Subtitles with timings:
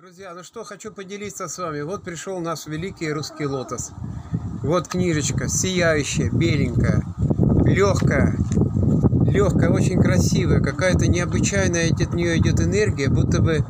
[0.00, 1.80] Друзья, ну что, хочу поделиться с вами.
[1.80, 3.90] Вот пришел у нас великий русский лотос.
[4.62, 7.02] Вот книжечка, сияющая, беленькая,
[7.64, 8.36] легкая,
[9.26, 13.66] легкая, очень красивая, какая-то необычайная от нее идет энергия, будто бы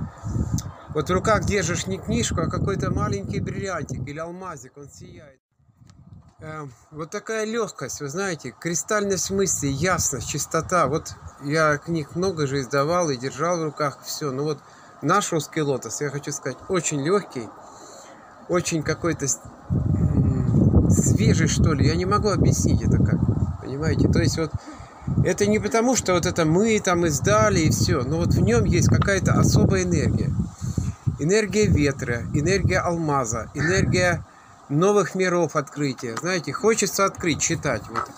[0.90, 5.40] вот в руках держишь не книжку, а какой-то маленький бриллиантик или алмазик, он сияет.
[6.40, 10.88] Эм, вот такая легкость, вы знаете, кристальность мысли, ясность, чистота.
[10.88, 14.30] Вот я книг много же издавал и держал в руках все.
[14.30, 14.58] Ну вот
[15.02, 17.48] наш русский лотос, я хочу сказать, очень легкий,
[18.48, 19.26] очень какой-то
[20.90, 21.86] свежий, что ли.
[21.86, 23.18] Я не могу объяснить это как,
[23.60, 24.08] понимаете?
[24.08, 24.52] То есть вот
[25.24, 28.64] это не потому, что вот это мы там издали и все, но вот в нем
[28.64, 30.30] есть какая-то особая энергия.
[31.18, 34.24] Энергия ветра, энергия алмаза, энергия
[34.68, 36.16] новых миров открытия.
[36.16, 37.82] Знаете, хочется открыть, читать.
[37.88, 38.08] Вот.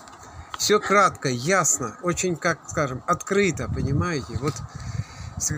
[0.57, 4.37] Все кратко, ясно, очень, как скажем, открыто, понимаете?
[4.39, 4.53] Вот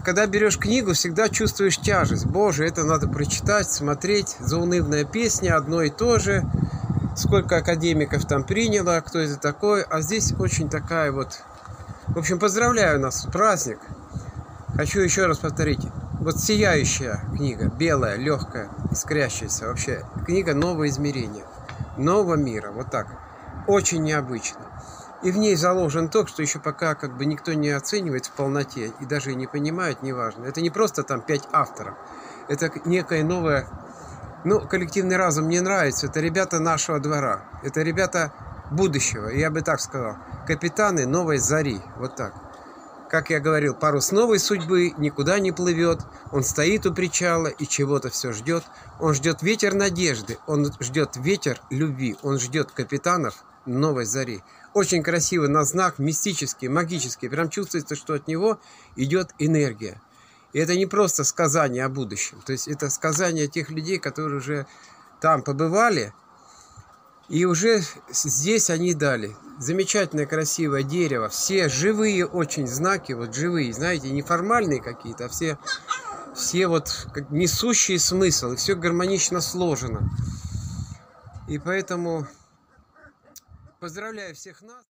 [0.03, 2.25] когда берешь книгу, всегда чувствуешь тяжесть.
[2.25, 4.35] Боже, это надо прочитать, смотреть.
[4.39, 6.43] Заунывная песня, одно и то же.
[7.15, 9.83] Сколько академиков там приняло, кто это такой.
[9.83, 11.41] А здесь очень такая вот...
[12.07, 13.79] В общем, поздравляю нас, праздник.
[14.75, 15.81] Хочу еще раз повторить.
[16.19, 19.67] Вот сияющая книга, белая, легкая, искрящаяся.
[19.67, 21.45] Вообще, книга нового измерения,
[21.97, 22.71] нового мира.
[22.71, 23.07] Вот так.
[23.67, 24.61] Очень необычно.
[25.23, 28.91] И в ней заложен то, что еще пока как бы никто не оценивает в полноте
[28.99, 30.45] и даже не понимает, неважно.
[30.45, 31.95] Это не просто там пять авторов.
[32.49, 33.67] Это некое новое...
[34.43, 36.07] Ну, коллективный разум мне нравится.
[36.07, 37.45] Это ребята нашего двора.
[37.63, 38.33] Это ребята
[38.69, 39.29] будущего.
[39.29, 40.17] Я бы так сказал.
[40.45, 41.79] Капитаны новой зари.
[41.97, 42.33] Вот так.
[43.09, 46.01] Как я говорил, парус новой судьбы никуда не плывет.
[46.33, 48.65] Он стоит у причала и чего-то все ждет.
[48.99, 50.37] Он ждет ветер надежды.
[50.47, 52.17] Он ждет ветер любви.
[52.23, 54.41] Он ждет капитанов новой зари.
[54.73, 57.29] Очень красивый на знак, мистический, магический.
[57.29, 58.59] Прям чувствуется, что от него
[58.95, 60.01] идет энергия.
[60.53, 62.41] И это не просто сказание о будущем.
[62.45, 64.67] То есть это сказание тех людей, которые уже
[65.19, 66.13] там побывали,
[67.29, 69.35] и уже здесь они дали.
[69.57, 71.29] Замечательное красивое дерево.
[71.29, 75.57] Все живые очень знаки, вот живые, знаете, не формальные какие-то, а все,
[76.35, 78.51] все вот несущие смысл.
[78.51, 80.09] И все гармонично сложено.
[81.47, 82.27] И поэтому
[83.83, 84.92] Поздравляю всех нас.